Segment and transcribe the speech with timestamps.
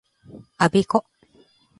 [0.57, 1.03] 我孫子